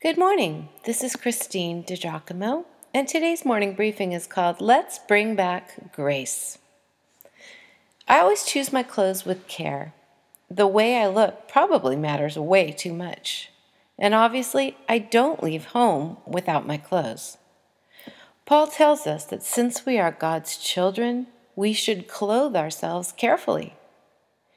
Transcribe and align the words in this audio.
Good 0.00 0.16
morning. 0.16 0.68
This 0.84 1.02
is 1.02 1.16
Christine 1.16 1.82
DiGiacomo, 1.82 2.66
and 2.94 3.08
today's 3.08 3.44
morning 3.44 3.74
briefing 3.74 4.12
is 4.12 4.28
called 4.28 4.60
Let's 4.60 5.00
Bring 5.00 5.34
Back 5.34 5.92
Grace. 5.92 6.58
I 8.06 8.20
always 8.20 8.44
choose 8.44 8.72
my 8.72 8.84
clothes 8.84 9.26
with 9.26 9.48
care. 9.48 9.94
The 10.48 10.68
way 10.68 10.98
I 10.98 11.08
look 11.08 11.48
probably 11.48 11.96
matters 11.96 12.38
way 12.38 12.70
too 12.70 12.92
much. 12.92 13.50
And 13.98 14.14
obviously, 14.14 14.76
I 14.88 15.00
don't 15.00 15.42
leave 15.42 15.64
home 15.64 16.18
without 16.24 16.64
my 16.64 16.76
clothes. 16.76 17.36
Paul 18.46 18.68
tells 18.68 19.04
us 19.04 19.24
that 19.24 19.42
since 19.42 19.84
we 19.84 19.98
are 19.98 20.12
God's 20.12 20.58
children, 20.58 21.26
we 21.56 21.72
should 21.72 22.06
clothe 22.06 22.54
ourselves 22.54 23.10
carefully. 23.10 23.74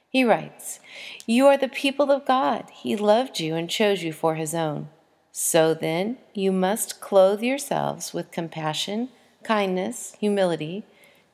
He 0.07 0.23
writes, 0.23 0.79
You 1.25 1.47
are 1.47 1.57
the 1.57 1.67
people 1.67 2.11
of 2.11 2.27
God. 2.27 2.65
He 2.71 2.95
loved 2.95 3.39
you 3.39 3.55
and 3.55 3.67
chose 3.67 4.03
you 4.03 4.13
for 4.13 4.35
his 4.35 4.53
own. 4.53 4.89
So 5.31 5.73
then, 5.73 6.17
you 6.33 6.51
must 6.51 6.99
clothe 6.99 7.41
yourselves 7.41 8.13
with 8.13 8.31
compassion, 8.31 9.09
kindness, 9.43 10.15
humility, 10.19 10.83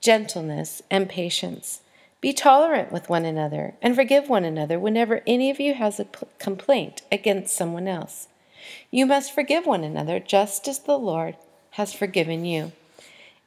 gentleness, 0.02 0.82
and 0.92 1.10
patience. 1.10 1.82
Be 2.22 2.34
tolerant 2.34 2.92
with 2.92 3.10
one 3.10 3.26
another 3.26 3.76
and 3.82 3.96
forgive 3.96 4.30
one 4.30 4.46
another 4.46 4.80
whenever 4.80 5.22
any 5.26 5.50
of 5.50 5.60
you 5.60 5.74
has 5.74 6.00
a 6.00 6.08
complaint 6.40 7.02
against 7.12 7.56
someone 7.56 7.88
else. 7.88 8.28
You 8.92 9.06
must 9.06 9.34
forgive 9.34 9.66
one 9.66 9.84
another 9.84 10.20
just 10.20 10.68
as 10.68 10.80
the 10.80 10.98
Lord 10.98 11.36
has 11.72 11.94
forgiven 11.94 12.46
you. 12.46 12.72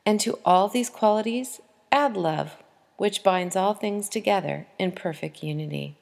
And 0.07 0.21
to 0.21 0.39
all 0.45 0.69
these 0.69 0.91
qualities, 0.91 1.61
add 1.93 2.17
love, 2.17 2.57
which 2.97 3.23
binds 3.23 3.57
all 3.57 3.75
things 3.75 4.09
together 4.09 4.67
in 4.79 4.93
perfect 4.93 5.43
unity. 5.43 5.97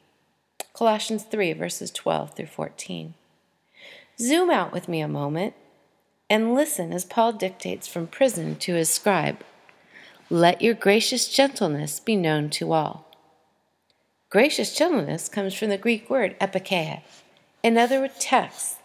Colossians 0.73 1.25
3, 1.25 1.53
verses 1.55 1.91
12 1.91 2.35
through 2.35 2.47
14. 2.47 3.15
Zoom 4.21 4.51
out 4.51 4.73
with 4.73 4.89
me 4.89 5.01
a 5.01 5.09
moment 5.09 5.55
and 6.29 6.55
listen 6.55 6.93
as 6.93 7.05
Paul 7.05 7.33
dictates 7.33 7.87
from 7.87 8.07
prison 8.07 8.57
to 8.57 8.75
his 8.75 8.91
scribe 8.91 9.45
Let 10.29 10.61
your 10.61 10.75
gracious 10.75 11.29
gentleness 11.29 12.01
be 12.01 12.17
known 12.17 12.51
to 12.51 12.73
all. 12.73 13.07
Gracious 14.29 14.77
gentleness 14.77 15.29
comes 15.29 15.55
from 15.55 15.69
the 15.69 15.79
Greek 15.79 16.11
word 16.11 16.39
epikeia. 16.41 17.03
In 17.63 17.79
other 17.79 18.09
texts, 18.09 18.77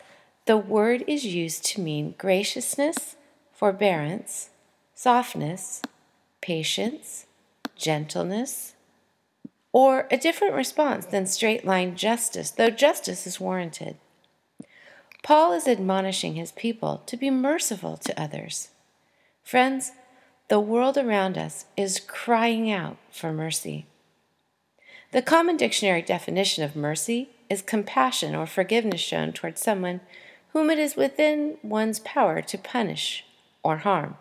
the 0.46 0.58
word 0.58 1.04
is 1.08 1.26
used 1.26 1.66
to 1.66 1.82
mean 1.82 2.16
graciousness, 2.18 3.16
forbearance, 3.52 4.50
softness, 4.94 5.82
patience, 6.42 7.26
gentleness, 7.76 8.76
or 9.72 10.08
a 10.12 10.18
different 10.18 10.54
response 10.54 11.06
than 11.08 11.26
straight 11.26 11.66
line 11.66 11.96
justice, 11.96 12.52
though 12.52 12.70
justice 12.70 13.26
is 13.26 13.40
warranted. 13.40 13.98
Paul 15.24 15.54
is 15.54 15.70
admonishing 15.70 16.36
his 16.36 16.52
people 16.52 17.02
to 17.06 17.16
be 17.16 17.30
merciful 17.30 17.96
to 17.96 18.22
others. 18.22 18.70
Friends, 19.42 19.94
the 20.50 20.60
world 20.60 20.98
around 20.98 21.38
us 21.38 21.66
is 21.78 22.02
crying 22.06 22.70
out 22.70 22.98
for 23.10 23.32
mercy. 23.32 23.86
The 25.14 25.22
common 25.22 25.56
dictionary 25.56 26.02
definition 26.02 26.66
of 26.66 26.76
mercy 26.76 27.30
is 27.50 27.62
compassion 27.62 28.36
or 28.36 28.46
forgiveness 28.46 29.00
shown 29.00 29.32
towards 29.32 29.62
someone 29.62 30.02
whom 30.52 30.70
it 30.70 30.78
is 30.78 30.98
within 30.98 31.58
one's 31.64 32.00
power 32.00 32.42
to 32.42 32.58
punish 32.58 33.24
or 33.64 33.78
harm. 33.78 34.18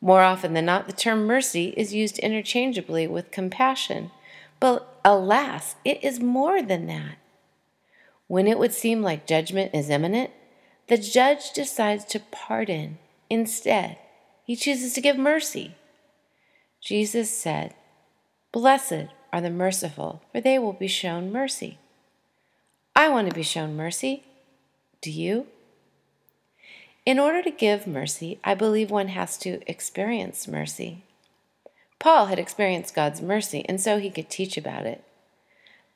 More 0.00 0.22
often 0.22 0.54
than 0.54 0.66
not, 0.66 0.86
the 0.86 0.92
term 0.92 1.26
mercy 1.26 1.74
is 1.76 1.92
used 1.92 2.20
interchangeably 2.20 3.08
with 3.08 3.32
compassion, 3.32 4.12
but 4.60 5.00
alas, 5.04 5.74
it 5.84 6.02
is 6.04 6.20
more 6.20 6.62
than 6.62 6.86
that. 6.86 7.16
When 8.28 8.46
it 8.46 8.58
would 8.58 8.72
seem 8.72 9.02
like 9.02 9.26
judgment 9.26 9.72
is 9.74 9.90
imminent, 9.90 10.30
the 10.88 10.98
judge 10.98 11.52
decides 11.52 12.04
to 12.06 12.20
pardon. 12.20 12.98
Instead, 13.30 13.98
he 14.44 14.56
chooses 14.56 14.92
to 14.94 15.00
give 15.00 15.18
mercy. 15.18 15.74
Jesus 16.80 17.36
said, 17.36 17.74
Blessed 18.52 19.08
are 19.32 19.40
the 19.40 19.50
merciful, 19.50 20.22
for 20.32 20.40
they 20.40 20.58
will 20.58 20.72
be 20.72 20.88
shown 20.88 21.32
mercy. 21.32 21.78
I 22.94 23.08
want 23.08 23.28
to 23.28 23.34
be 23.34 23.42
shown 23.42 23.76
mercy. 23.76 24.24
Do 25.00 25.10
you? 25.10 25.46
In 27.04 27.18
order 27.18 27.42
to 27.42 27.50
give 27.50 27.86
mercy, 27.86 28.40
I 28.42 28.54
believe 28.54 28.90
one 28.90 29.08
has 29.08 29.36
to 29.38 29.60
experience 29.70 30.48
mercy. 30.48 31.04
Paul 31.98 32.26
had 32.26 32.38
experienced 32.38 32.94
God's 32.94 33.20
mercy, 33.20 33.64
and 33.68 33.80
so 33.80 33.98
he 33.98 34.10
could 34.10 34.28
teach 34.28 34.56
about 34.56 34.86
it. 34.86 35.04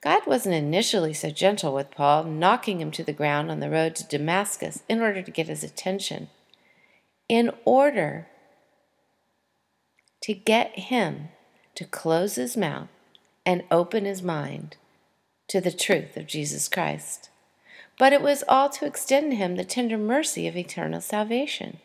God 0.02 0.26
wasn't 0.26 0.54
initially 0.54 1.12
so 1.12 1.30
gentle 1.30 1.74
with 1.74 1.90
Paul, 1.90 2.24
knocking 2.24 2.80
him 2.80 2.90
to 2.92 3.04
the 3.04 3.12
ground 3.12 3.50
on 3.50 3.60
the 3.60 3.70
road 3.70 3.94
to 3.96 4.08
Damascus 4.08 4.82
in 4.88 5.00
order 5.00 5.20
to 5.22 5.30
get 5.30 5.48
his 5.48 5.62
attention. 5.62 6.28
In 7.28 7.50
order 7.64 8.26
to 10.22 10.34
get 10.34 10.78
him 10.78 11.28
to 11.74 11.84
close 11.84 12.36
his 12.36 12.56
mouth 12.56 12.88
and 13.44 13.64
open 13.70 14.04
his 14.04 14.22
mind 14.22 14.76
to 15.48 15.60
the 15.60 15.72
truth 15.72 16.16
of 16.16 16.26
Jesus 16.26 16.68
Christ. 16.68 17.28
But 17.98 18.12
it 18.12 18.22
was 18.22 18.44
all 18.48 18.70
to 18.70 18.86
extend 18.86 19.32
to 19.32 19.36
him 19.36 19.56
the 19.56 19.64
tender 19.64 19.98
mercy 19.98 20.46
of 20.46 20.56
eternal 20.56 21.00
salvation. 21.00 21.78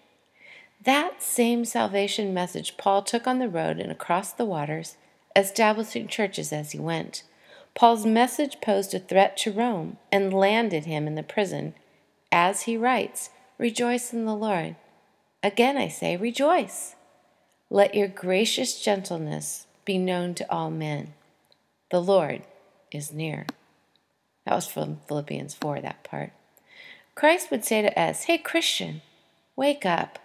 That 0.82 1.22
same 1.22 1.66
salvation 1.66 2.34
message 2.34 2.78
Paul 2.78 3.02
took 3.02 3.28
on 3.28 3.40
the 3.40 3.50
road 3.50 3.80
and 3.80 3.92
across 3.92 4.32
the 4.32 4.46
waters, 4.46 4.96
establishing 5.36 6.08
churches 6.08 6.53
as 6.53 6.72
he 6.72 6.80
went. 6.80 7.24
Paul's 7.75 8.06
message 8.06 8.62
posed 8.62 8.94
a 8.94 9.00
threat 9.00 9.36
to 9.38 9.52
Rome 9.52 9.97
and 10.09 10.34
landed 10.34 10.86
him 10.86 11.08
in 11.08 11.16
the 11.16 11.24
prison. 11.24 11.75
As 12.31 12.63
he 12.63 12.78
writes, 12.78 13.30
Rejoice 13.58 14.13
in 14.13 14.25
the 14.25 14.36
Lord. 14.36 14.78
Again 15.44 15.75
I 15.75 15.90
say, 15.90 16.16
Rejoice. 16.16 16.96
Let 17.69 17.94
your 17.94 18.08
gracious 18.08 18.81
gentleness 18.81 19.68
be 19.84 19.97
known 19.97 20.35
to 20.35 20.50
all 20.50 20.72
men. 20.72 21.14
The 21.91 22.02
Lord 22.02 22.44
is 22.91 23.12
near. 23.12 23.46
That 24.46 24.56
was 24.56 24.68
from 24.68 25.02
Philippians 25.08 25.53
4, 25.56 25.81
that 25.81 26.03
part. 26.03 26.31
Christ 27.14 27.52
would 27.52 27.66
say 27.66 27.81
to 27.81 28.00
us, 28.00 28.24
Hey, 28.24 28.38
Christian, 28.38 29.02
wake 29.58 29.85
up. 29.85 30.19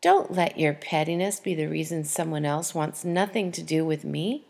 Don't 0.00 0.32
let 0.32 0.58
your 0.58 0.74
pettiness 0.74 1.38
be 1.38 1.54
the 1.54 1.66
reason 1.66 2.04
someone 2.04 2.44
else 2.44 2.74
wants 2.74 3.04
nothing 3.04 3.52
to 3.52 3.62
do 3.62 3.84
with 3.84 4.04
me 4.04 4.45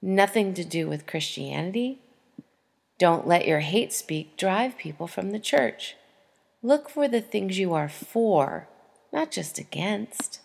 nothing 0.00 0.54
to 0.54 0.64
do 0.64 0.88
with 0.88 1.06
Christianity. 1.06 1.98
Don't 2.98 3.26
let 3.26 3.46
your 3.46 3.60
hate 3.60 3.92
speak 3.92 4.36
drive 4.36 4.76
people 4.76 5.06
from 5.06 5.30
the 5.30 5.38
church. 5.38 5.96
Look 6.62 6.88
for 6.88 7.06
the 7.06 7.20
things 7.20 7.58
you 7.58 7.72
are 7.74 7.88
for, 7.88 8.68
not 9.12 9.30
just 9.30 9.58
against. 9.58 10.40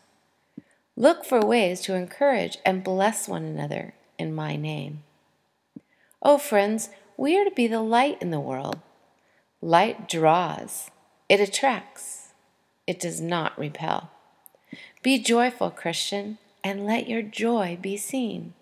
Look 0.95 1.25
for 1.25 1.41
ways 1.41 1.81
to 1.81 1.95
encourage 1.95 2.59
and 2.65 2.83
bless 2.83 3.27
one 3.27 3.43
another 3.43 3.95
in 4.19 4.35
my 4.35 4.55
name. 4.55 5.03
Oh, 6.21 6.37
friends, 6.37 6.89
we 7.17 7.39
are 7.39 7.43
to 7.43 7.51
be 7.51 7.67
the 7.67 7.81
light 7.81 8.21
in 8.21 8.29
the 8.29 8.39
world. 8.39 8.79
Light 9.61 10.07
draws, 10.07 10.91
it 11.27 11.39
attracts, 11.39 12.33
it 12.85 12.99
does 12.99 13.19
not 13.19 13.57
repel. 13.57 14.11
Be 15.01 15.17
joyful, 15.19 15.71
Christian, 15.71 16.37
and 16.63 16.85
let 16.85 17.09
your 17.09 17.21
joy 17.21 17.77
be 17.81 17.97
seen. 17.97 18.53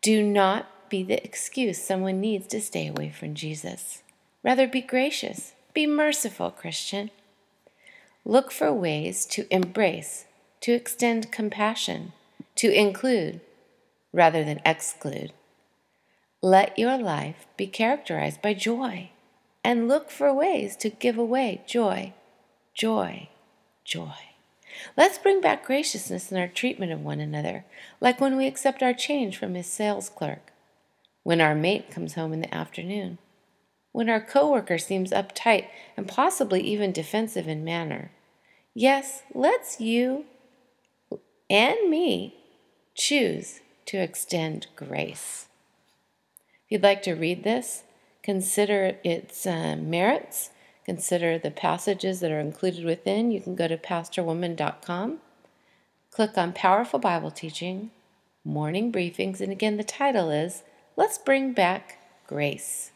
Do 0.00 0.22
not 0.22 0.88
be 0.88 1.02
the 1.02 1.22
excuse 1.24 1.82
someone 1.82 2.20
needs 2.20 2.46
to 2.48 2.60
stay 2.60 2.86
away 2.86 3.10
from 3.10 3.34
Jesus. 3.34 4.02
Rather, 4.42 4.68
be 4.68 4.80
gracious. 4.80 5.52
Be 5.74 5.86
merciful, 5.86 6.50
Christian. 6.50 7.10
Look 8.24 8.50
for 8.52 8.72
ways 8.72 9.26
to 9.26 9.46
embrace, 9.52 10.26
to 10.60 10.72
extend 10.72 11.32
compassion, 11.32 12.12
to 12.56 12.70
include 12.70 13.40
rather 14.12 14.44
than 14.44 14.60
exclude. 14.64 15.32
Let 16.42 16.78
your 16.78 16.96
life 16.96 17.46
be 17.56 17.66
characterized 17.66 18.40
by 18.40 18.54
joy 18.54 19.10
and 19.64 19.88
look 19.88 20.10
for 20.10 20.32
ways 20.32 20.76
to 20.76 20.90
give 20.90 21.18
away 21.18 21.62
joy, 21.66 22.14
joy, 22.74 23.28
joy. 23.84 24.14
Let's 24.96 25.18
bring 25.18 25.40
back 25.40 25.64
graciousness 25.64 26.30
in 26.30 26.38
our 26.38 26.48
treatment 26.48 26.92
of 26.92 27.02
one 27.02 27.20
another, 27.20 27.64
like 28.00 28.20
when 28.20 28.36
we 28.36 28.46
accept 28.46 28.82
our 28.82 28.92
change 28.92 29.36
from 29.36 29.54
his 29.54 29.66
sales 29.66 30.08
clerk, 30.08 30.52
when 31.22 31.40
our 31.40 31.54
mate 31.54 31.90
comes 31.90 32.14
home 32.14 32.32
in 32.32 32.40
the 32.40 32.54
afternoon, 32.54 33.18
when 33.92 34.08
our 34.08 34.20
coworker 34.20 34.78
seems 34.78 35.10
uptight 35.10 35.66
and 35.96 36.08
possibly 36.08 36.60
even 36.60 36.92
defensive 36.92 37.48
in 37.48 37.64
manner. 37.64 38.10
Yes, 38.74 39.22
let's 39.34 39.80
you 39.80 40.24
and 41.50 41.88
me 41.88 42.34
choose 42.94 43.60
to 43.86 43.98
extend 43.98 44.66
grace. 44.76 45.48
If 46.66 46.72
you'd 46.72 46.82
like 46.82 47.02
to 47.02 47.14
read 47.14 47.44
this, 47.44 47.84
consider 48.22 48.96
its 49.02 49.46
uh, 49.46 49.76
merits 49.76 50.50
consider 50.88 51.36
the 51.36 51.50
passages 51.50 52.20
that 52.20 52.30
are 52.30 52.40
included 52.40 52.82
within, 52.82 53.30
you 53.30 53.42
can 53.42 53.54
go 53.54 53.68
to 53.68 53.76
pastorwoman.com, 53.76 55.18
click 56.10 56.38
on 56.38 56.50
Powerful 56.54 56.98
Bible 56.98 57.30
Teaching, 57.30 57.90
Morning 58.42 58.90
Briefings, 58.90 59.42
and 59.42 59.52
again, 59.52 59.76
the 59.76 59.84
title 59.84 60.30
is 60.30 60.62
Let's 60.96 61.18
Bring 61.18 61.52
Back 61.52 61.98
Grace. 62.26 62.92